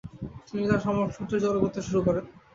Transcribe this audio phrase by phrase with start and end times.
[0.47, 2.25] তিনি তার সমর্থকদের জড়ো করতে শুরু করেন।